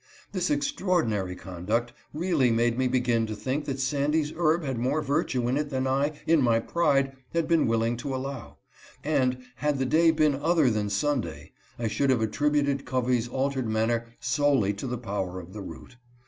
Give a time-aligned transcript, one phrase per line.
[0.31, 5.03] This extraordi nary conduct really made me begin to think that Sandy's herb had more
[5.03, 8.57] virtue in' it than I, in my pride, had been willing to allow,
[9.03, 14.07] and, had the day been other than Sunday, I should have attributed Covey's altered manner
[14.19, 15.97] solely to the power of the root.